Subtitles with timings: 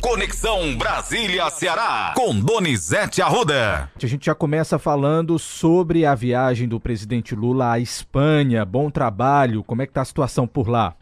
[0.00, 3.92] Conexão Brasília-Ceará, com Donizete Arruda.
[4.02, 8.64] A gente já começa falando sobre a viagem do presidente Lula à Espanha.
[8.64, 10.96] Bom trabalho, como é que tá a situação por lá?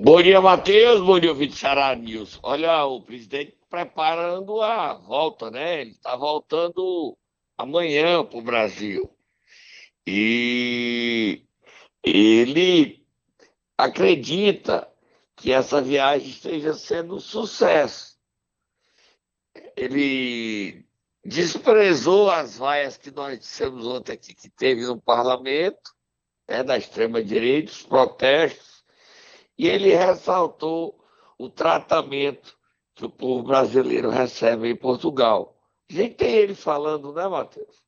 [0.00, 1.00] Bom dia, Matheus.
[1.00, 2.40] Bom dia, ouvinte Ceará News.
[2.42, 5.82] Olha, o presidente preparando a volta, né?
[5.82, 7.16] Ele está voltando
[7.56, 9.08] amanhã para o Brasil.
[10.04, 11.42] E
[12.02, 13.04] ele
[13.76, 14.88] acredita
[15.38, 18.18] que essa viagem esteja sendo um sucesso.
[19.76, 20.84] Ele
[21.24, 25.94] desprezou as vaias que nós dissemos ontem aqui que teve no parlamento,
[26.48, 28.84] né, da extrema-direita, os protestos,
[29.56, 30.98] e ele ressaltou
[31.38, 32.56] o tratamento
[32.94, 35.56] que o povo brasileiro recebe em Portugal.
[35.88, 37.87] A gente tem ele falando, né, Matheus?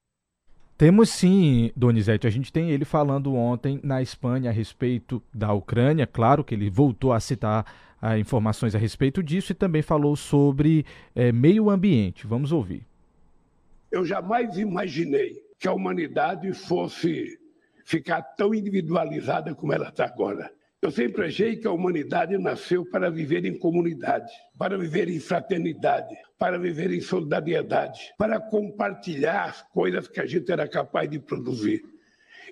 [0.81, 2.27] Temos sim, Donizete.
[2.27, 6.07] A gente tem ele falando ontem na Espanha a respeito da Ucrânia.
[6.07, 7.67] Claro que ele voltou a citar
[8.01, 12.27] ah, informações a respeito disso e também falou sobre eh, meio ambiente.
[12.27, 12.83] Vamos ouvir.
[13.93, 17.39] Eu jamais imaginei que a humanidade fosse
[17.85, 20.51] ficar tão individualizada como ela está agora.
[20.83, 26.17] Eu sempre achei que a humanidade nasceu para viver em comunidade, para viver em fraternidade,
[26.39, 31.83] para viver em solidariedade, para compartilhar as coisas que a gente era capaz de produzir.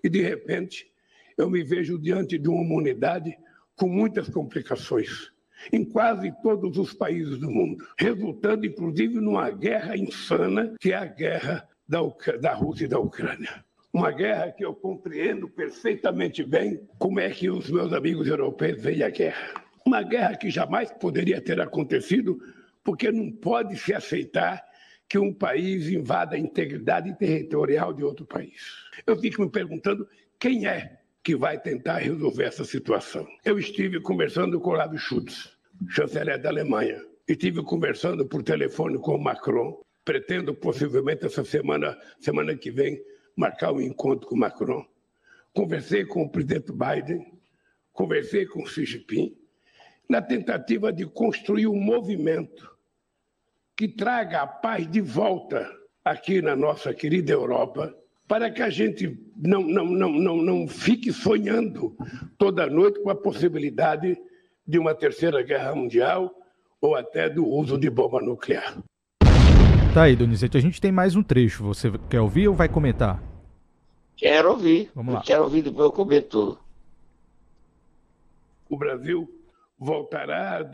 [0.04, 0.92] E, de repente,
[1.38, 3.34] eu me vejo diante de uma humanidade
[3.74, 5.32] com muitas complicações,
[5.72, 11.06] em quase todos os países do mundo, resultando, inclusive, numa guerra insana, que é a
[11.06, 12.00] guerra da,
[12.38, 13.64] da Rússia e da Ucrânia.
[13.92, 19.02] Uma guerra que eu compreendo perfeitamente bem como é que os meus amigos europeus veem
[19.02, 19.54] a guerra.
[19.84, 22.38] Uma guerra que jamais poderia ter acontecido,
[22.84, 24.62] porque não pode se aceitar
[25.08, 28.76] que um país invada a integridade territorial de outro país.
[29.06, 30.06] Eu fico me perguntando
[30.38, 33.26] quem é que vai tentar resolver essa situação.
[33.44, 35.56] Eu estive conversando com o Olavo Schultz,
[35.88, 37.02] chanceler da Alemanha.
[37.26, 39.80] Estive conversando por telefone com o Macron.
[40.04, 42.98] Pretendo possivelmente essa semana, semana que vem,
[43.38, 44.84] marcar um encontro com Macron.
[45.54, 47.24] Conversei com o presidente Biden,
[47.92, 49.36] conversei com o Xi Jinping,
[50.08, 52.76] na tentativa de construir um movimento
[53.76, 55.70] que traga a paz de volta
[56.04, 57.96] aqui na nossa querida Europa,
[58.26, 61.96] para que a gente não, não, não, não, não fique sonhando
[62.36, 64.20] toda noite com a possibilidade
[64.66, 66.34] de uma terceira guerra mundial
[66.80, 68.82] ou até do uso de bomba nuclear.
[69.94, 71.64] Tá aí, Donizete, a gente tem mais um trecho.
[71.64, 73.22] Você quer ouvir ou vai comentar?
[74.16, 74.90] Quero ouvir.
[74.94, 75.22] Vamos lá.
[75.22, 76.58] quero ouvir depois eu comento.
[78.68, 79.28] O Brasil
[79.78, 80.70] voltará a,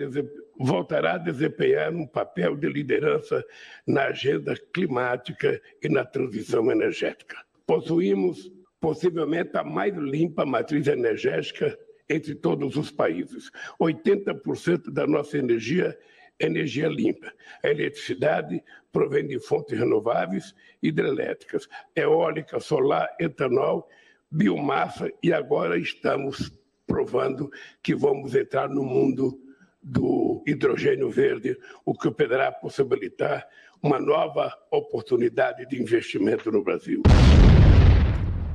[0.59, 3.45] voltará a desempenhar um papel de liderança
[3.87, 7.37] na agenda climática e na transição energética.
[7.67, 11.79] Possuímos possivelmente a mais limpa matriz energética
[12.11, 13.51] entre todos os países.
[13.81, 15.97] 80% da nossa energia
[16.39, 17.33] energia limpa.
[17.63, 18.63] A eletricidade
[18.95, 23.89] provém de fontes renováveis, hidrelétricas, eólica, solar, etanol,
[24.31, 26.53] biomassa e agora estamos
[26.87, 27.51] provando
[27.83, 29.37] que vamos entrar no mundo
[29.83, 33.47] do hidrogênio verde, o que poderá possibilitar
[33.83, 37.03] uma nova oportunidade de investimento no Brasil.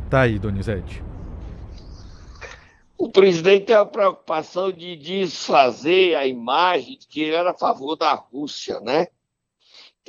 [0.09, 1.03] Tá aí, Donizete.
[2.97, 7.95] O presidente tem a preocupação de desfazer a imagem de que ele era a favor
[7.95, 9.07] da Rússia, né?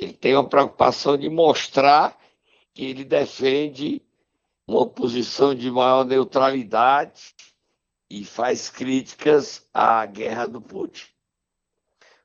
[0.01, 2.17] Ele tem uma preocupação de mostrar
[2.73, 4.01] que ele defende
[4.65, 7.35] uma posição de maior neutralidade
[8.09, 11.05] e faz críticas à guerra do Putin.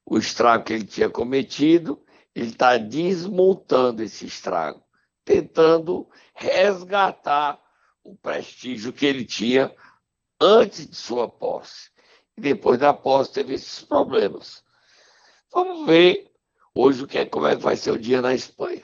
[0.06, 2.02] O estrago que ele tinha cometido,
[2.34, 4.82] ele está desmontando esse estrago,
[5.22, 7.60] tentando resgatar
[8.02, 9.70] o prestígio que ele tinha
[10.40, 11.90] antes de sua posse.
[12.38, 14.64] E depois da posse teve esses problemas.
[15.52, 16.32] Vamos ver
[16.76, 18.82] hoje o que é, como é que vai ser o dia na Espanha.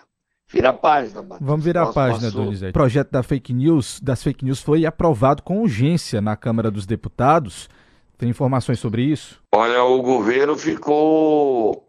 [0.48, 1.41] Vira a página, Matheus.
[1.41, 2.70] Vamos virar a página, Donizete.
[2.70, 6.84] O projeto da fake news, das fake news foi aprovado com urgência na Câmara dos
[6.84, 7.70] Deputados.
[8.19, 9.42] Tem informações sobre isso?
[9.54, 11.88] Olha, o governo ficou,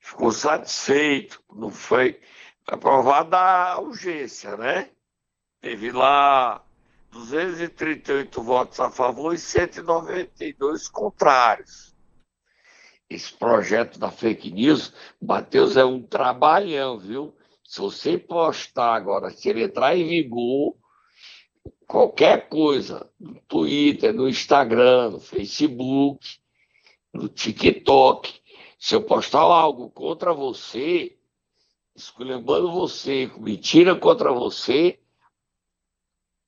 [0.00, 1.40] ficou satisfeito.
[1.54, 2.18] Não foi
[2.66, 4.88] aprovado a urgência, né?
[5.60, 6.60] Teve lá
[7.12, 11.91] 238 votos a favor e 192 contrários.
[13.12, 17.36] Esse projeto da fake news, Matheus, é um trabalhão, viu?
[17.62, 20.74] Se você postar agora, se ele entrar em vigor,
[21.86, 26.38] qualquer coisa, no Twitter, no Instagram, no Facebook,
[27.12, 28.32] no TikTok,
[28.78, 31.18] se eu postar algo contra você,
[31.94, 34.98] esculhambando você, com mentira contra você,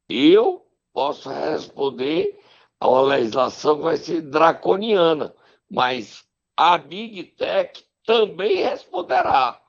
[0.09, 2.41] eu posso responder
[2.81, 5.35] a uma legislação que vai ser draconiana,
[5.71, 6.25] Mas
[6.56, 9.61] a Big Tech também responderá,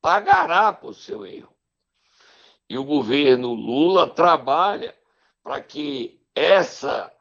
[0.00, 1.54] pagará por seu erro.
[2.68, 4.94] E o governo Lula trabalha
[5.42, 7.12] para que essa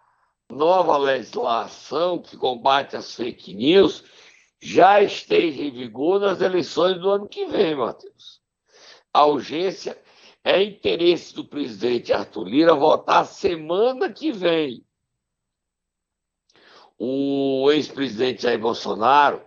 [0.49, 4.03] nova legislação que combate as fake news
[4.61, 8.41] já esteja em vigor nas eleições do ano que vem, Matheus.
[9.13, 10.01] A urgência
[10.43, 14.85] é interesse do presidente Arthur Lira votar semana que vem.
[16.97, 19.41] O ex-presidente Jair Bolsonaro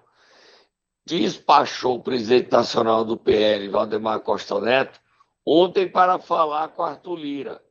[1.06, 5.00] despachou o presidente nacional do PL, Valdemar Costa Neto,
[5.44, 7.62] ontem para falar com Arthur Lira.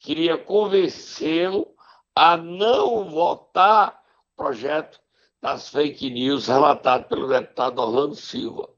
[0.00, 1.68] Queria convencê-lo
[2.14, 4.02] a não votar
[4.32, 5.00] o projeto
[5.40, 8.68] das fake news relatado pelo deputado Orlando Silva.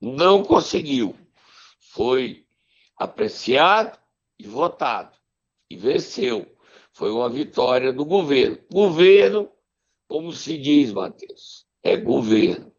[0.00, 1.16] Não conseguiu.
[1.92, 2.46] Foi
[2.96, 3.98] apreciado
[4.38, 5.16] e votado.
[5.68, 6.46] E venceu.
[6.92, 8.58] Foi uma vitória do governo.
[8.70, 9.50] Governo,
[10.12, 12.70] como se diz, Matheus, é governo.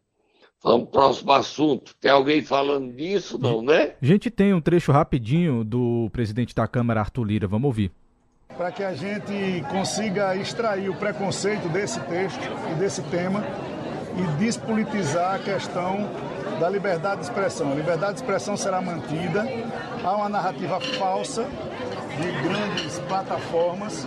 [0.62, 1.96] Vamos para o próximo assunto.
[2.00, 3.96] Tem alguém falando disso, não, né?
[4.00, 7.48] A gente tem um trecho rapidinho do presidente da Câmara, Arthur Lira.
[7.48, 7.90] Vamos ouvir.
[8.56, 12.40] Para que a gente consiga extrair o preconceito desse texto
[12.70, 13.44] e desse tema
[14.16, 16.08] e despolitizar a questão
[16.60, 17.72] da liberdade de expressão.
[17.72, 19.44] A liberdade de expressão será mantida.
[20.04, 24.06] Há uma narrativa falsa de grandes plataformas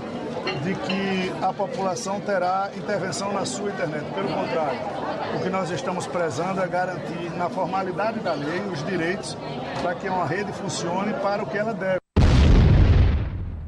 [0.63, 4.05] de que a população terá intervenção na sua internet.
[4.13, 4.79] Pelo contrário,
[5.35, 9.37] o que nós estamos prezando é garantir na formalidade da lei os direitos
[9.81, 11.99] para que uma rede funcione para o que ela deve.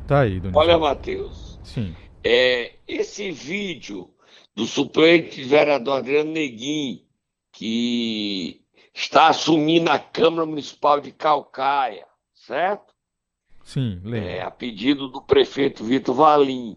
[0.08, 1.60] Tá aí, Dona Olha, Matheus.
[1.64, 1.96] Sim.
[2.24, 4.10] É, esse vídeo
[4.56, 7.06] do suplente vereador Adriano Neguin,
[7.52, 8.62] que
[8.94, 12.89] está assumindo a Câmara Municipal de Calcaia, certo?
[13.70, 14.02] Sim.
[14.16, 16.76] É, a pedido do prefeito Vitor Valim,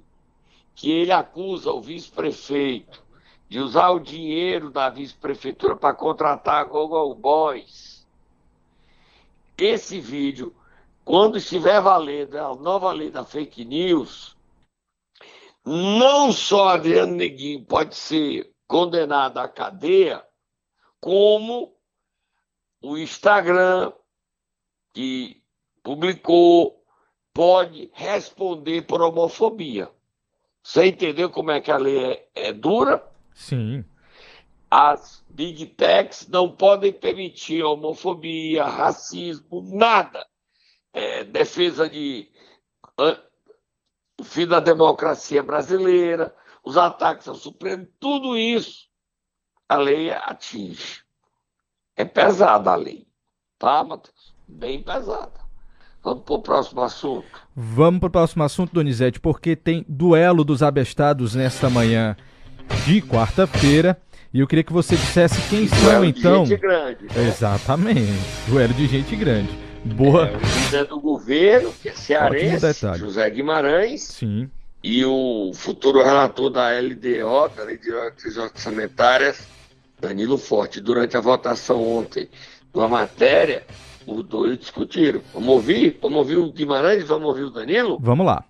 [0.75, 3.03] que ele acusa o vice-prefeito
[3.49, 8.07] de usar o dinheiro da vice-prefeitura para contratar Google Boys.
[9.57, 10.55] Esse vídeo,
[11.03, 14.37] quando estiver valendo a nova lei da fake news,
[15.65, 20.23] não só Adriano Neguinho pode ser condenado à cadeia,
[21.01, 21.75] como
[22.83, 23.95] o Instagram,
[24.93, 25.43] que
[25.83, 26.82] publicou
[27.33, 29.91] pode responder por homofobia.
[30.63, 33.05] Você entendeu como é que a lei é, é dura?
[33.35, 33.85] Sim.
[34.71, 40.27] As big techs não podem permitir homofobia, racismo, nada.
[40.93, 42.31] É, defesa de
[44.23, 48.89] fim da democracia brasileira, os ataques ao Supremo, tudo isso
[49.69, 51.03] a lei atinge.
[51.97, 53.07] É pesada a lei,
[53.59, 54.35] tá, Matheus?
[54.47, 55.42] Bem pesada.
[56.03, 57.27] Vamos para o próximo assunto.
[57.55, 62.17] Vamos para o próximo assunto, Donizete, porque tem duelo dos abestados nesta manhã
[62.85, 63.97] de quarta-feira.
[64.35, 66.43] E eu queria que você dissesse quem duelo são, então.
[66.43, 67.05] De gente grande.
[67.05, 67.29] Né?
[67.29, 68.21] Exatamente.
[68.49, 69.51] Duelo de gente grande.
[69.85, 70.29] Boa.
[70.29, 74.03] É, o líder do governo, que é cearense, José Guimarães.
[74.03, 74.51] Sim.
[74.83, 79.47] E o futuro relator da LDO, da Lei de Ordens Orçamentárias,
[80.01, 80.81] Danilo Forte.
[80.81, 83.65] Durante a votação ontem de uma matéria
[84.07, 85.21] os dois discutiram.
[85.33, 85.99] Vamos ouvir?
[86.01, 87.05] Vamos ouvir o Guimarães?
[87.05, 87.99] Vamos ouvir o Danilo?
[88.01, 88.45] Vamos lá.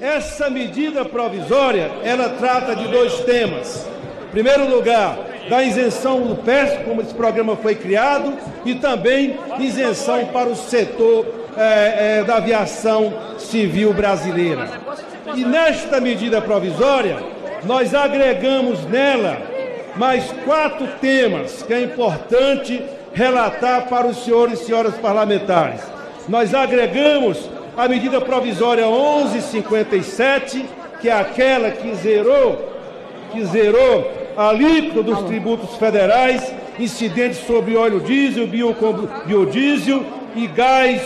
[0.00, 3.88] Essa medida provisória, ela trata de dois temas.
[4.28, 5.18] Em primeiro lugar,
[5.48, 11.26] da isenção do PES, como esse programa foi criado, e também isenção para o setor
[11.56, 14.68] é, é, da aviação civil brasileira.
[15.34, 17.18] E nesta medida provisória,
[17.64, 19.42] nós agregamos nela
[19.96, 22.82] mais quatro temas que é importante
[23.18, 25.80] relatar para os senhores e senhoras parlamentares.
[26.28, 30.64] Nós agregamos a medida provisória 1157,
[31.00, 32.72] que é aquela que zerou,
[33.32, 38.46] que zerou a alíquota dos tributos federais incidentes sobre óleo diesel,
[39.26, 40.04] biodiesel
[40.36, 41.02] e gás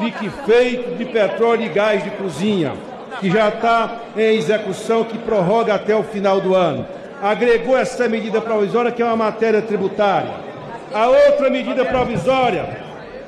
[0.00, 2.72] liquefeito de petróleo e gás de cozinha,
[3.20, 6.84] que já está em execução, que prorroga até o final do ano.
[7.22, 10.51] Agregou essa medida provisória, que é uma matéria tributária
[10.94, 12.68] a outra medida provisória,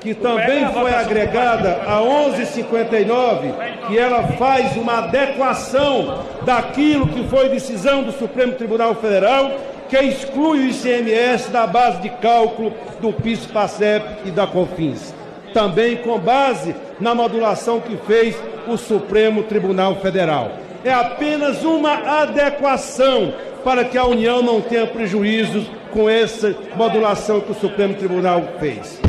[0.00, 3.54] que também foi agregada a 1159,
[3.86, 9.50] que ela faz uma adequação daquilo que foi decisão do Supremo Tribunal Federal,
[9.88, 15.14] que exclui o ICMS da base de cálculo do PIS, PASEP e da COFINS.
[15.54, 20.52] Também com base na modulação que fez o Supremo Tribunal Federal.
[20.84, 23.32] É apenas uma adequação
[23.64, 29.00] para que a União não tenha prejuízos com essa modulação que o Supremo Tribunal fez.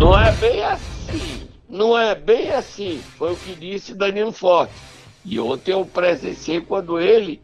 [0.00, 1.48] Não é bem assim.
[1.68, 3.00] Não é bem assim.
[3.16, 4.74] Foi o que disse Danilo Forte.
[5.24, 7.40] E ontem eu presenciei quando ele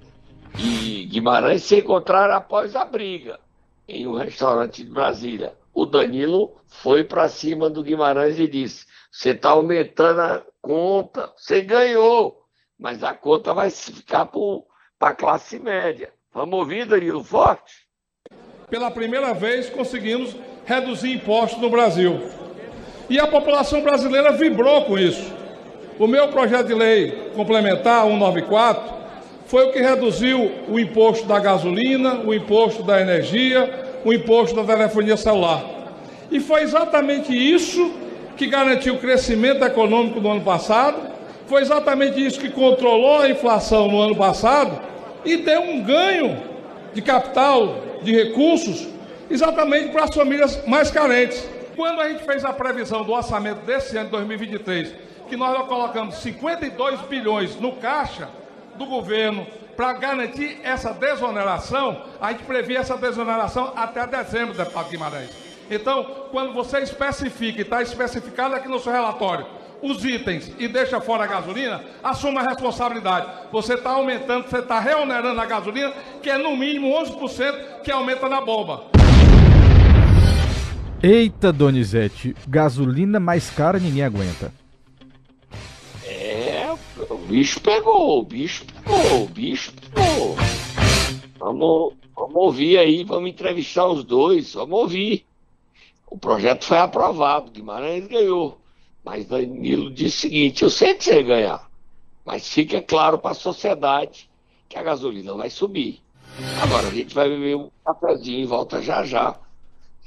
[0.58, 3.38] e Guimarães se encontraram após a briga
[3.86, 5.54] em um restaurante de Brasília.
[5.72, 11.60] O Danilo foi para cima do Guimarães e disse: Você está aumentando a conta, você
[11.60, 12.42] ganhou,
[12.76, 16.15] mas a conta vai ficar para a classe média.
[16.36, 17.72] Vamos ouvir, Danilo Forte?
[18.68, 22.20] Pela primeira vez conseguimos reduzir impostos no Brasil.
[23.08, 25.32] E a população brasileira vibrou com isso.
[25.98, 28.94] O meu projeto de lei complementar 194
[29.46, 34.62] foi o que reduziu o imposto da gasolina, o imposto da energia, o imposto da
[34.62, 35.64] telefonia celular.
[36.30, 37.94] E foi exatamente isso
[38.36, 41.00] que garantiu o crescimento econômico no ano passado,
[41.46, 44.95] foi exatamente isso que controlou a inflação no ano passado
[45.26, 46.42] e deu um ganho
[46.94, 48.88] de capital, de recursos,
[49.28, 51.46] exatamente para as famílias mais carentes.
[51.74, 54.94] Quando a gente fez a previsão do orçamento desse ano de 2023,
[55.28, 58.28] que nós colocamos 52 bilhões no caixa,
[58.76, 65.30] do governo para garantir essa desoneração, a gente previa essa desoneração até dezembro, deputado Guimarães.
[65.70, 69.46] Então, quando você especifica, e está especificado aqui no seu relatório,
[69.90, 73.26] os itens e deixa fora a gasolina, assuma a responsabilidade.
[73.52, 78.28] Você está aumentando, você está reonerando a gasolina, que é no mínimo 11% que aumenta
[78.28, 78.84] na bomba.
[81.02, 84.52] Eita, Donizete, gasolina mais cara ninguém aguenta
[87.26, 90.36] bicho pegou, o bicho pegou, o bicho pegou.
[91.38, 95.26] Vamos, vamos ouvir aí, vamos entrevistar os dois, vamos ouvir.
[96.06, 98.58] O projeto foi aprovado, Guimarães ganhou.
[99.06, 101.64] Mas Danilo disse o seguinte: eu sei que você ganhar,
[102.24, 104.28] mas fica claro para a sociedade
[104.68, 106.00] que a gasolina vai subir.
[106.60, 109.36] Agora a gente vai beber um cafezinho e volta já já.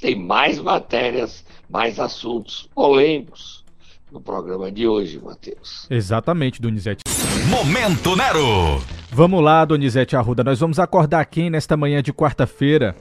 [0.02, 3.64] Tem mais matérias, mais assuntos polêmicos
[4.12, 5.88] no programa de hoje, Matheus.
[5.90, 7.04] Exatamente, Donizete.
[7.50, 8.84] Momento Nero!
[9.12, 12.96] Vamos lá, Donizete Arruda, nós vamos acordar quem nesta manhã de quarta-feira?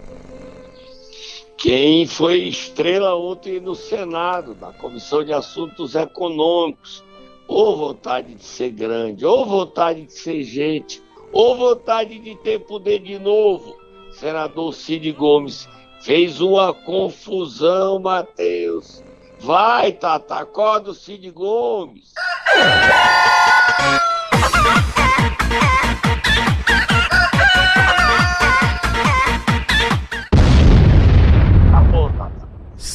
[1.59, 7.03] Quem foi estrela ontem no Senado, na Comissão de Assuntos Econômicos.
[7.49, 13.01] Ou vontade de ser grande, ou vontade de ser gente, ou vontade de ter poder
[13.01, 13.77] de novo.
[14.13, 15.69] Senador Cid Gomes
[16.01, 19.03] fez uma confusão, Matheus
[19.41, 22.13] Vai, Tata, acorda o Cid Gomes.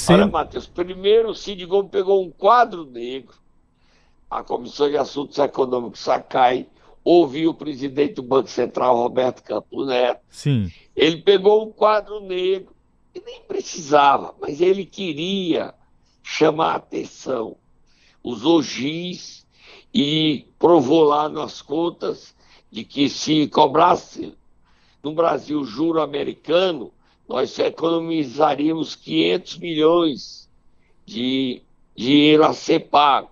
[0.03, 0.15] Sim.
[0.15, 3.35] Olha, Matheus, primeiro o Cid Gomes pegou um quadro negro,
[4.29, 6.67] a Comissão de Assuntos Econômicos Sacai,
[7.05, 10.19] ouviu o presidente do Banco Central, Roberto Campos Neto.
[10.27, 10.69] Sim.
[10.93, 12.75] Ele pegou um quadro negro,
[13.15, 15.73] e nem precisava, mas ele queria
[16.21, 17.55] chamar a atenção.
[18.21, 19.47] Usou giz
[19.93, 22.35] e provou lá nas contas
[22.69, 24.35] de que se cobrasse
[25.01, 26.91] no Brasil juro americano,
[27.33, 30.51] nós economizaríamos 500 milhões
[31.03, 31.63] de
[31.95, 33.31] dinheiro a ser pago.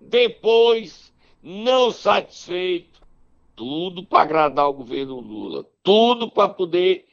[0.00, 3.02] Depois, não satisfeito,
[3.54, 7.04] tudo para agradar o governo Lula, tudo para poder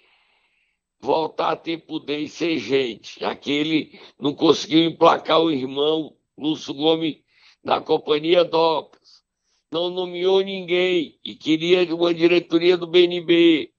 [1.02, 6.16] voltar a ter poder e ser gente, já que ele não conseguiu emplacar o irmão
[6.38, 7.18] Lúcio Gomes
[7.62, 9.22] na companhia Docas,
[9.70, 13.74] não nomeou ninguém e queria uma diretoria do BNB.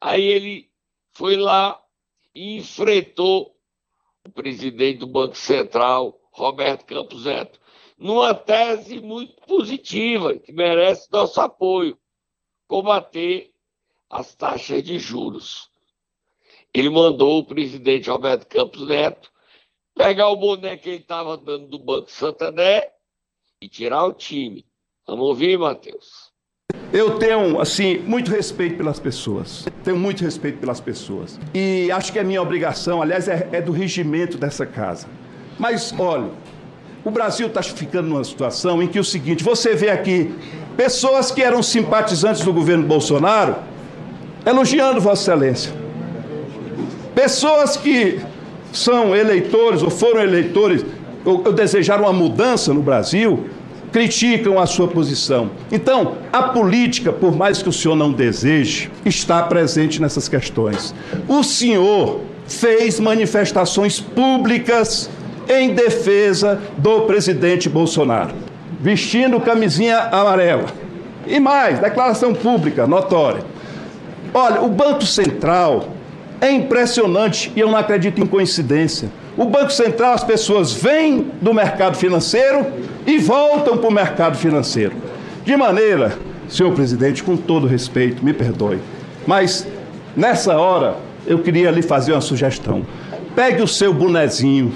[0.00, 0.65] Aí ele
[1.16, 1.82] foi lá
[2.34, 3.56] e enfrentou
[4.24, 7.60] o presidente do Banco Central, Roberto Campos Neto,
[7.98, 11.98] numa tese muito positiva, que merece nosso apoio,
[12.66, 13.52] combater
[14.10, 15.70] as taxas de juros
[16.78, 19.32] ele mandou o presidente Roberto Campos Neto
[19.94, 22.92] pegar o boné que ele estava dando do Banco Santander
[23.62, 24.66] e tirar o time.
[25.06, 26.25] Vamos ouvir, Matheus?
[26.92, 29.66] Eu tenho, assim, muito respeito pelas pessoas.
[29.82, 31.38] Tenho muito respeito pelas pessoas.
[31.54, 35.06] E acho que é minha obrigação, aliás, é, é do regimento dessa casa.
[35.58, 36.30] Mas, olha,
[37.04, 40.34] o Brasil está ficando numa situação em que o seguinte: você vê aqui
[40.76, 43.56] pessoas que eram simpatizantes do governo Bolsonaro
[44.44, 45.72] elogiando Vossa Excelência
[47.16, 48.20] Pessoas que
[48.72, 50.84] são eleitores ou foram eleitores
[51.24, 53.46] ou, ou desejaram uma mudança no Brasil,
[53.96, 55.48] criticam a sua posição.
[55.72, 60.94] Então, a política, por mais que o senhor não deseje, está presente nessas questões.
[61.26, 65.08] O senhor fez manifestações públicas
[65.48, 68.34] em defesa do presidente Bolsonaro,
[68.78, 70.66] vestindo camisinha amarela.
[71.26, 73.42] E mais, declaração pública, notória.
[74.34, 75.88] Olha, o Banco Central
[76.38, 79.08] é impressionante e eu não acredito em coincidência.
[79.36, 82.66] O Banco Central, as pessoas vêm do mercado financeiro
[83.06, 84.96] e voltam para o mercado financeiro.
[85.44, 88.80] De maneira senhor presidente, com todo respeito, me perdoe,
[89.26, 89.66] mas
[90.16, 92.86] nessa hora eu queria lhe fazer uma sugestão.
[93.34, 94.72] Pegue o seu bonezinho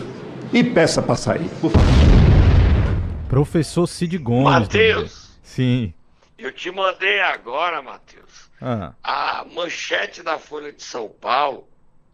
[0.53, 1.89] e peça para sair, por favor.
[3.29, 4.45] Professor Cid Gomes.
[4.45, 5.31] Matheus.
[5.43, 5.95] Sim.
[6.37, 8.93] Eu te mandei agora, Matheus, ah.
[9.03, 11.69] a manchete da Folha de São Paulo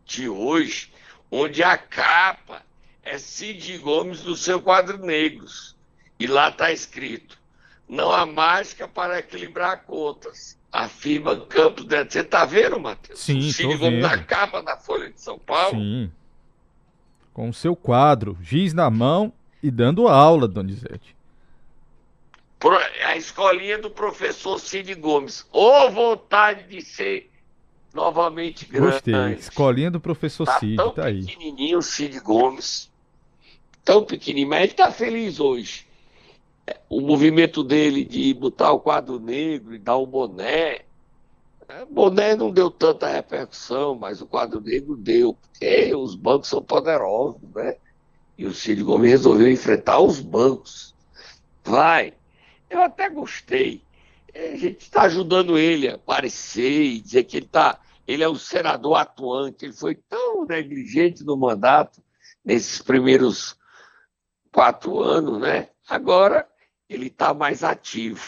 [0.04, 0.90] de hoje,
[1.30, 2.62] onde a capa
[3.02, 5.76] é Cid Gomes do seu quadro Negros.
[6.18, 7.38] E lá está escrito:
[7.88, 10.56] não há mágica para equilibrar contas.
[10.72, 12.12] Afirma Campos Neto.
[12.12, 13.20] Você está vendo, Matheus?
[13.20, 15.78] Sim, Cid Gomes na capa da Folha de São Paulo.
[15.78, 16.10] Sim.
[17.32, 21.14] Com o seu quadro, giz na mão e dando aula, Donizete.
[23.04, 25.46] A escolinha do professor Cid Gomes.
[25.52, 27.30] Ô vontade de ser
[27.96, 28.92] novamente grande.
[28.92, 29.32] Gostei.
[29.32, 31.24] Escolinha do professor tá Cid, tão tá aí.
[31.24, 32.92] pequenininho o Cid Gomes.
[33.84, 35.86] Tão pequenininho, mas ele tá feliz hoje.
[36.88, 40.82] O movimento dele de botar o quadro negro e dar o boné.
[41.82, 46.62] O boné não deu tanta repercussão, mas o quadro negro deu, porque os bancos são
[46.62, 47.76] poderosos, né?
[48.38, 50.94] E o Cid Gomes resolveu enfrentar os bancos.
[51.64, 52.12] Vai,
[52.68, 53.82] eu até gostei.
[54.34, 58.28] É, a gente está ajudando ele a aparecer e dizer que ele, tá, ele é
[58.28, 59.64] um senador atuante.
[59.64, 62.02] Ele foi tão negligente no mandato
[62.44, 63.56] nesses primeiros
[64.52, 65.68] quatro anos, né?
[65.88, 66.46] Agora
[66.88, 68.22] ele está mais ativo.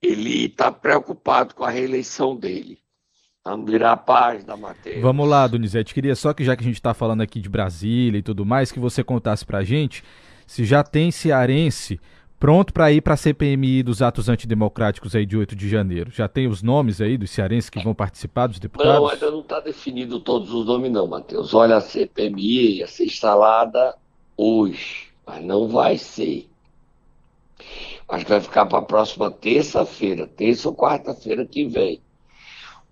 [0.00, 2.78] Ele está preocupado com a reeleição dele.
[3.44, 5.02] Vamos virar a página, Matheus.
[5.02, 5.92] Vamos lá, Donizete.
[5.92, 8.72] Queria só que, já que a gente está falando aqui de Brasília e tudo mais,
[8.72, 10.02] que você contasse para a gente
[10.46, 12.00] se já tem cearense
[12.44, 16.10] pronto para ir para a CPMI dos atos antidemocráticos aí de 8 de janeiro.
[16.10, 18.94] Já tem os nomes aí dos cearenses que vão participar, dos deputados?
[18.94, 21.54] Não, ainda não está definido todos os nomes não, Matheus.
[21.54, 23.96] Olha, a CPMI ia ser instalada
[24.36, 26.46] hoje, mas não vai ser.
[28.06, 31.98] Acho que vai ficar para a próxima terça-feira, terça ou quarta-feira que vem.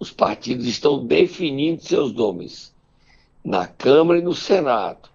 [0.01, 2.75] Os partidos estão definindo seus nomes
[3.45, 5.11] na Câmara e no Senado.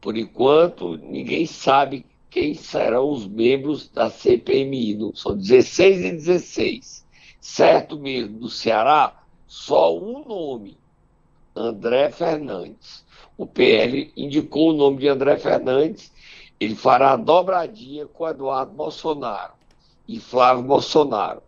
[0.00, 5.10] Por enquanto, ninguém sabe quem serão os membros da CPMI.
[5.14, 7.06] São 16 e 16.
[7.40, 10.78] Certo mesmo, do Ceará, só um nome:
[11.54, 13.04] André Fernandes.
[13.36, 16.12] O PL indicou o nome de André Fernandes.
[16.60, 19.54] Ele fará dobradinha com Eduardo Bolsonaro
[20.06, 21.42] e Flávio Bolsonaro.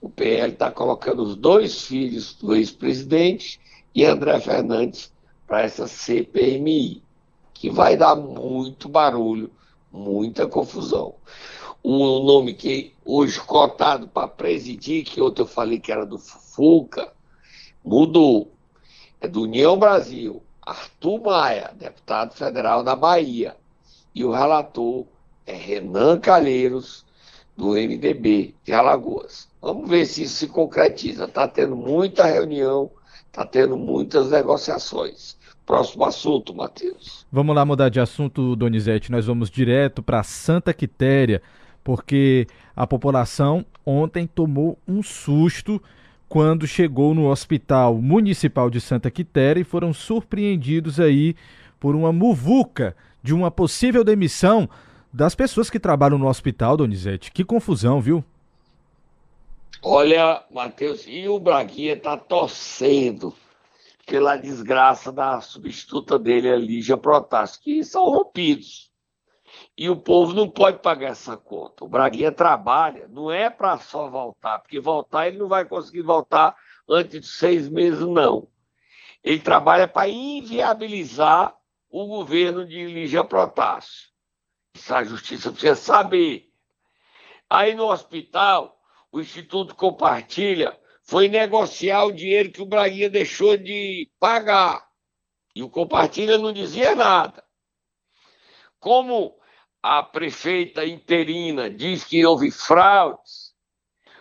[0.00, 3.60] O PL está colocando os dois filhos do ex-presidente
[3.94, 5.12] e André Fernandes
[5.46, 7.02] para essa CPMI,
[7.52, 9.50] que vai dar muito barulho
[9.96, 11.14] muita confusão.
[11.82, 17.12] Um nome que hoje cotado para presidir, que ontem eu falei que era do Fufuca,
[17.84, 18.52] mudou.
[19.20, 23.56] É do União Brasil, Arthur Maia, deputado federal da Bahia.
[24.14, 25.06] E o relator
[25.46, 27.06] é Renan Calheiros,
[27.56, 29.48] do MDB de Alagoas.
[29.62, 31.24] Vamos ver se isso se concretiza.
[31.24, 32.90] Está tendo muita reunião,
[33.26, 35.36] está tendo muitas negociações.
[35.66, 37.26] Próximo assunto, Matheus.
[37.30, 39.10] Vamos lá mudar de assunto, Donizete.
[39.10, 41.42] Nós vamos direto para Santa Quitéria,
[41.82, 45.82] porque a população ontem tomou um susto
[46.28, 51.34] quando chegou no Hospital Municipal de Santa Quitéria e foram surpreendidos aí
[51.80, 54.70] por uma muvuca de uma possível demissão
[55.12, 57.32] das pessoas que trabalham no hospital, Donizete.
[57.32, 58.24] Que confusão, viu?
[59.82, 63.34] Olha, Matheus, e o Braguinha está torcendo
[64.06, 68.92] pela desgraça da substituta dele, a Lígia Protássio, que são rompidos.
[69.76, 71.84] E o povo não pode pagar essa conta.
[71.84, 76.56] O Braguinha trabalha, não é para só voltar, porque voltar ele não vai conseguir voltar
[76.88, 78.48] antes de seis meses, não.
[79.24, 81.56] Ele trabalha para inviabilizar
[81.90, 84.08] o governo de Lígia Protássio.
[84.74, 86.52] Isso a justiça precisa saber.
[87.50, 88.78] Aí no hospital,
[89.10, 94.84] o Instituto compartilha foi negociar o dinheiro que o Braguinha deixou de pagar.
[95.54, 97.44] E o compartilha não dizia nada.
[98.80, 99.38] Como
[99.82, 103.54] a prefeita interina diz que houve fraudes,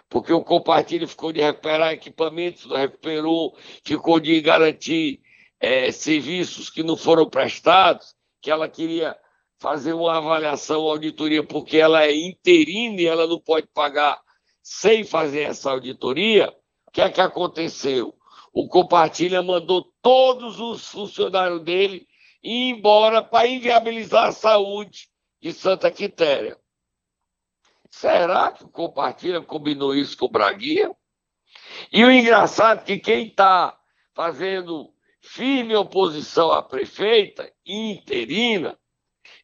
[0.07, 5.21] porque o compartilha ficou de recuperar equipamentos, não recuperou, ficou de garantir
[5.59, 9.17] é, serviços que não foram prestados, que ela queria
[9.57, 14.21] fazer uma avaliação, uma auditoria, porque ela é interina e ela não pode pagar
[14.61, 16.55] sem fazer essa auditoria
[16.95, 18.17] que é que aconteceu?
[18.53, 22.07] O Compartilha mandou todos os funcionários dele
[22.41, 25.09] ir embora para inviabilizar a saúde
[25.41, 26.57] de Santa Quitéria.
[27.91, 30.95] Será que o Compartilha combinou isso com o Braguinha?
[31.91, 33.77] E o engraçado é que quem está
[34.13, 38.79] fazendo firme oposição à prefeita interina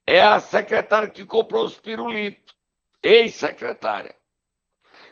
[0.07, 2.55] é a secretária que comprou os pirulitos,
[3.03, 4.15] ex-secretária.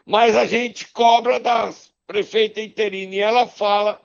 [0.05, 1.69] Mas a gente cobra da
[2.09, 4.01] prefeita interina e ela fala,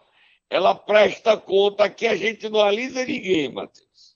[0.51, 4.15] ela presta conta que a gente não alisa ninguém, Matheus.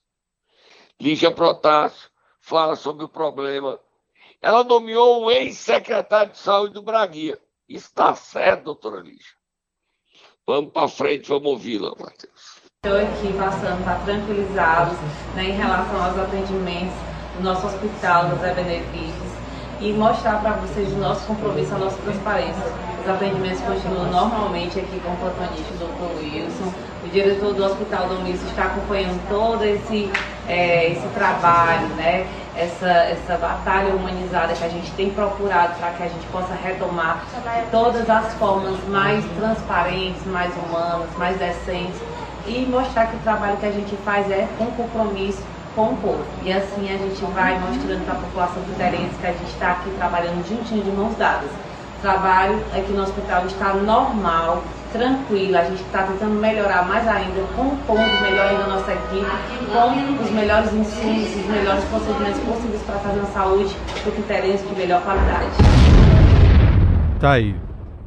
[1.00, 3.80] Lígia Protásio fala sobre o problema.
[4.42, 7.38] Ela nomeou um ex-secretário de saúde do Braguinha.
[7.66, 9.32] Está certo, doutora Lígia?
[10.46, 12.60] Vamos para frente, vamos ouvi-la, Matheus.
[12.84, 14.98] Estou aqui passando para tranquilizá-los
[15.34, 16.94] né, em relação aos atendimentos
[17.36, 19.32] do nosso hospital, dos benefícios,
[19.80, 22.87] e mostrar para vocês o nosso compromisso, a nossa transparência.
[23.00, 26.22] Os atendimentos continuam normalmente aqui com o plantonista, Dr.
[26.22, 26.72] Wilson.
[27.04, 30.10] O diretor do Hospital Dom Wilson está acompanhando todo esse,
[30.46, 32.26] é, esse trabalho, né?
[32.58, 37.24] essa, essa batalha humanizada que a gente tem procurado para que a gente possa retomar
[37.70, 42.00] todas as formas mais transparentes, mais humanas, mais decentes
[42.46, 45.42] e mostrar que o trabalho que a gente faz é com compromisso
[45.76, 46.24] com o povo.
[46.42, 49.90] E assim a gente vai mostrando para a população figueirense que a gente está aqui
[49.96, 51.50] trabalhando juntinho de mãos dadas.
[51.98, 57.42] O trabalho aqui no hospital está normal, tranquilo, a gente está tentando melhorar mais ainda,
[57.56, 59.26] compondo melhor ainda a nossa equipe,
[59.72, 64.76] com os melhores insumos, os melhores procedimentos possíveis para fazer uma saúde do quiterense de
[64.76, 65.48] melhor qualidade.
[67.18, 67.56] Tá aí.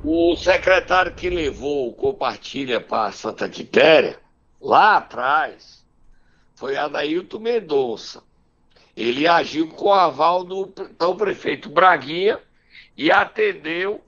[0.06, 4.18] O secretário que levou o Compartilha para Santa Quitéria,
[4.62, 5.84] lá atrás,
[6.56, 8.24] foi Adailton Mendonça.
[8.96, 12.40] Ele agiu com o aval do então prefeito Braguinha
[13.02, 14.06] e atendeu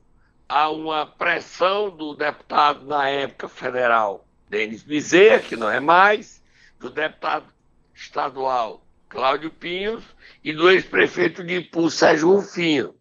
[0.47, 6.45] a uma pressão do deputado na época federal, Denis Bezerra, que não é mais,
[6.77, 7.51] do deputado
[7.91, 10.05] estadual Cláudio Pinhos
[10.43, 12.95] e do ex-prefeito de Ipu, Sérgio Rufino.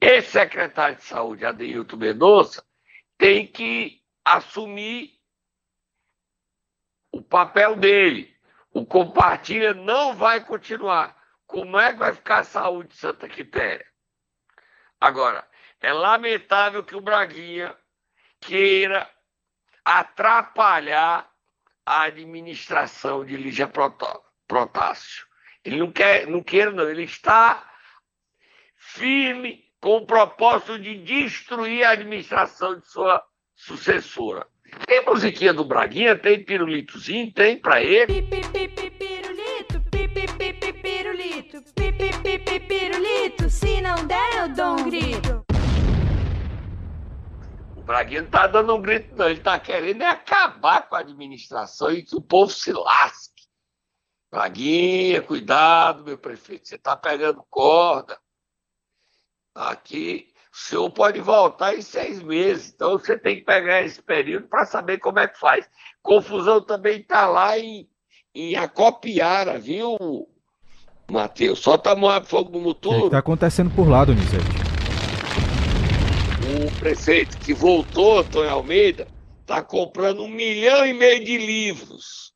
[0.00, 2.64] Esse secretário de saúde, Adeilton Mendonça,
[3.18, 5.20] tem que assumir
[7.12, 8.34] o papel dele.
[8.72, 11.14] O compartilha não vai continuar.
[11.46, 13.84] Como é que vai ficar a saúde de Santa Quitéria?
[15.00, 15.46] Agora,
[15.80, 17.76] é lamentável que o Braguinha
[18.40, 19.08] queira
[19.84, 21.30] atrapalhar
[21.84, 23.70] a administração de Lígia
[24.46, 25.26] Protássio.
[25.64, 26.88] Ele não quer, não quer, não.
[26.88, 27.70] Ele está
[28.76, 33.22] firme com o propósito de destruir a administração de sua
[33.54, 34.46] sucessora.
[34.86, 38.22] Tem musiquinha do Braguinha, tem pirulitozinho, tem para ele.
[38.22, 38.93] Pirulito,
[43.94, 45.44] não der eu dou um grito.
[47.84, 49.26] Braguinha não está dando um grito, não.
[49.26, 53.44] Ele está querendo é acabar com a administração e que o povo se lasque.
[54.32, 56.66] Braguinha, cuidado, meu prefeito.
[56.66, 58.18] Você está pegando corda.
[59.54, 62.72] Aqui, o senhor pode voltar em seis meses.
[62.74, 65.68] Então, você tem que pegar esse período para saber como é que faz.
[66.02, 67.88] Confusão também está lá em,
[68.34, 69.96] em Acopiara, viu,
[71.10, 71.58] Matheus?
[71.60, 72.94] Só tá fogo no motor.
[72.94, 74.64] O que está acontecendo por lá, Donizete?
[76.62, 79.08] o prefeito que voltou, Antônio Almeida,
[79.40, 82.32] está comprando um milhão e meio de livros.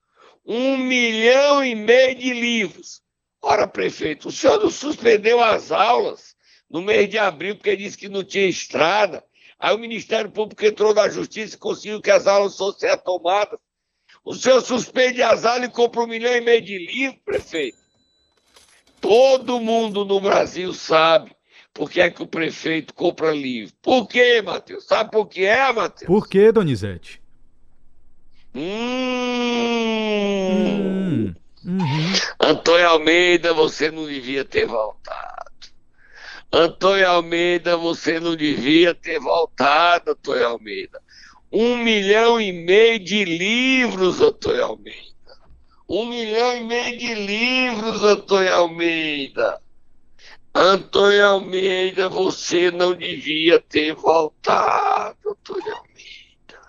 [0.47, 3.03] Um milhão e meio de livros.
[3.41, 6.35] Ora, prefeito, o senhor não suspendeu as aulas
[6.71, 9.23] no mês de abril porque disse que não tinha estrada.
[9.59, 13.59] Aí o Ministério Público entrou na Justiça e conseguiu que as aulas fossem retomadas.
[14.25, 17.79] O senhor suspende as aulas e compra um milhão e meio de livros, prefeito.
[19.01, 21.33] Todo mundo no Brasil sabe
[21.73, 23.73] por que é que o prefeito compra livro?
[23.81, 24.85] Por quê, Matheus?
[24.85, 26.09] Sabe por que é, Matheus?
[26.09, 27.23] Por quê, Donizete?
[28.55, 28.63] Hum.
[30.51, 31.35] Hum.
[31.65, 32.13] Uhum.
[32.41, 35.49] Antônio Almeida, você não devia ter voltado.
[36.53, 41.01] Antônio Almeida, você não devia ter voltado, Antônio Almeida.
[41.53, 45.18] Um milhão e meio de livros, Antônio Almeida.
[45.89, 49.59] Um milhão e meio de livros, Antônio Almeida.
[50.55, 56.61] Antônio Almeida, você não devia ter voltado, Antônio Almeida.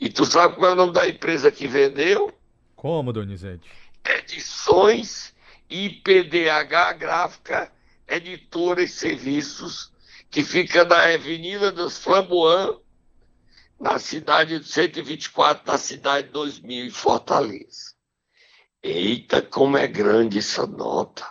[0.00, 2.32] E tu sabe qual é o nome da empresa que vendeu?
[2.74, 3.70] Como, Donizete?
[4.04, 5.32] Edições
[5.70, 7.72] IPDH Gráfica
[8.08, 9.92] Editora e Serviços,
[10.30, 12.78] que fica na Avenida dos Flamboyant,
[13.78, 17.95] na cidade de 124, na cidade de 2000, em Fortaleza.
[18.86, 21.26] Eita, como é grande essa nota!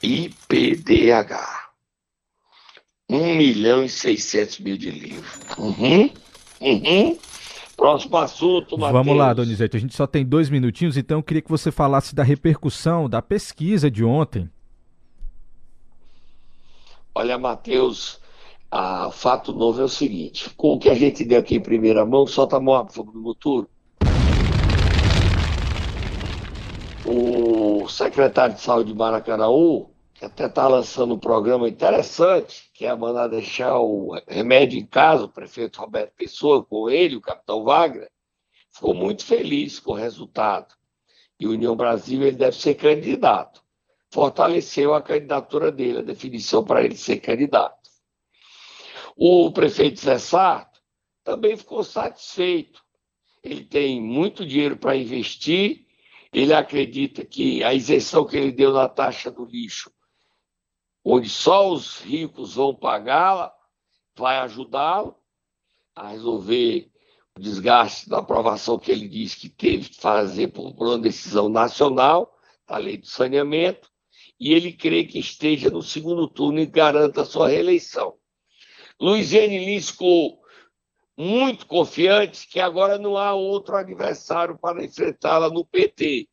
[0.01, 1.66] IPDH.
[3.11, 5.40] 1 milhão e 600 mil de livros.
[5.59, 6.09] Uhum,
[6.61, 7.19] uhum.
[7.77, 9.05] Próximo assunto, Matheus.
[9.05, 9.77] Vamos lá, Donizete.
[9.77, 13.21] A gente só tem dois minutinhos, então eu queria que você falasse da repercussão da
[13.21, 14.49] pesquisa de ontem.
[17.19, 18.21] Olha, Matheus,
[18.71, 22.05] Ah, fato novo é o seguinte: com o que a gente deu aqui em primeira
[22.05, 23.69] mão, solta por favor, no motor.
[27.07, 32.95] O secretário de saúde de Maracanaú, que até está lançando um programa interessante, que é
[32.95, 38.11] mandar deixar o remédio em casa, o prefeito Roberto Pessoa, com ele, o capitão Wagner,
[38.71, 40.75] ficou muito feliz com o resultado.
[41.41, 43.66] E o União Brasil ele deve ser candidato.
[44.17, 47.91] Fortaleceu a candidatura dele, a definição para ele ser candidato.
[49.15, 50.81] O prefeito Zé Sarto
[51.23, 52.83] também ficou satisfeito.
[53.45, 55.85] Ele tem muito dinheiro para investir,
[56.33, 59.93] ele acredita que a isenção que ele deu na taxa do lixo,
[61.05, 63.55] onde só os ricos vão pagá-la,
[64.17, 65.15] vai ajudá-lo
[65.95, 66.91] a resolver
[67.37, 72.35] o desgaste da aprovação que ele disse que teve que fazer por uma decisão nacional,
[72.67, 73.95] a lei do saneamento,
[74.38, 78.14] e ele crê que esteja no segundo turno e garanta sua reeleição.
[79.01, 80.40] Luiziane Lins ficou
[81.16, 86.29] muito confiante que agora não há outro adversário para enfrentá-la no PT.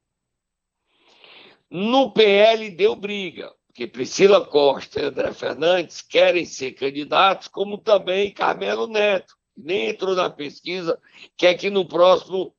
[1.70, 8.32] No PL deu briga, porque Priscila Costa e André Fernandes querem ser candidatos, como também
[8.32, 11.00] Carmelo Neto, que nem entrou na pesquisa,
[11.38, 12.54] quer que no próximo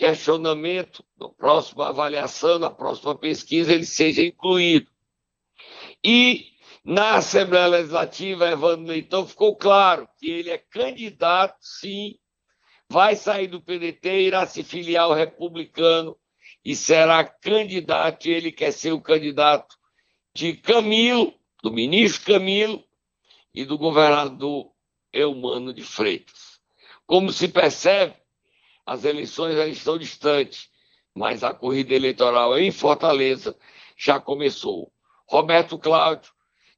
[0.00, 4.90] questionamento, na próxima avaliação, na próxima pesquisa, ele seja incluído.
[6.02, 12.18] E na Assembleia Legislativa, Evandro Leitão, ficou claro que ele é candidato, sim,
[12.88, 16.16] vai sair do PDT, irá se filiar ao republicano
[16.64, 18.24] e será candidato.
[18.24, 19.76] Ele quer ser o candidato
[20.34, 22.82] de Camilo, do ministro Camilo
[23.52, 24.72] e do governador
[25.12, 26.58] Eumano de Freitas.
[27.06, 28.14] Como se percebe,
[28.84, 30.68] as eleições já estão distantes,
[31.14, 33.56] mas a corrida eleitoral em Fortaleza
[33.96, 34.92] já começou.
[35.26, 36.32] Roberto Cláudio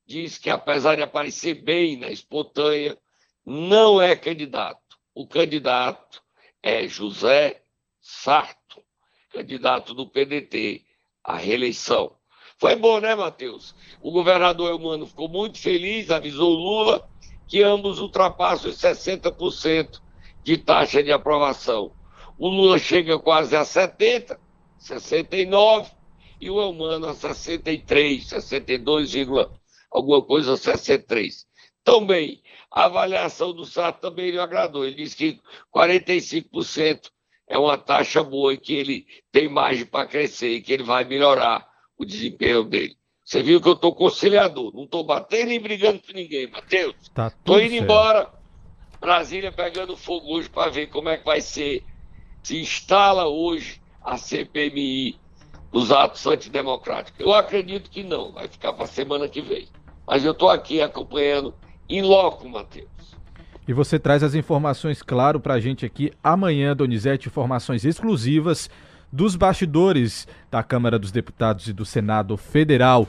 [0.06, 2.98] diz que, apesar de aparecer bem na espontânea,
[3.44, 4.80] não é candidato.
[5.14, 6.22] O candidato
[6.62, 7.62] é José
[8.00, 8.82] Sarto,
[9.30, 10.84] candidato do PDT
[11.22, 12.16] à reeleição.
[12.58, 13.74] Foi bom, né, Matheus?
[14.00, 17.08] O governador Elmano ficou muito feliz, avisou Lula
[17.48, 20.00] que ambos ultrapassam os 60%
[20.42, 21.92] de taxa de aprovação.
[22.38, 24.38] O Lula chega quase a 70,
[24.78, 25.90] 69,
[26.40, 29.12] e o Elmano a 63, 62,
[29.90, 31.46] alguma coisa 63.
[31.84, 34.84] Também, a avaliação do Sarto também lhe agradou.
[34.84, 35.40] Ele disse que
[35.74, 37.10] 45%
[37.48, 41.04] é uma taxa boa e que ele tem margem para crescer e que ele vai
[41.04, 42.96] melhorar o desempenho dele.
[43.24, 46.96] Você viu que eu estou conciliador, não estou batendo nem brigando com ninguém, Matheus.
[47.00, 47.84] Estou indo certo.
[47.84, 48.41] embora.
[49.02, 51.82] Brasília pegando fogo hoje para ver como é que vai ser.
[52.40, 55.18] Se instala hoje a CPMI
[55.72, 57.18] dos atos antidemocráticos.
[57.18, 59.66] Eu acredito que não, vai ficar para a semana que vem.
[60.06, 61.52] Mas eu estou aqui acompanhando
[61.88, 62.86] em loco, Matheus.
[63.66, 68.70] E você traz as informações, claro, para a gente aqui amanhã, Donizete, informações exclusivas
[69.12, 73.08] dos bastidores da Câmara dos Deputados e do Senado Federal.